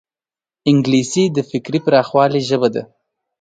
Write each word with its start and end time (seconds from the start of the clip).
انګلیسي 0.69 1.23
د 1.35 1.37
فکري 1.49 1.79
پراخوالي 1.85 2.41
ژبه 2.49 2.69
ده 2.75 2.83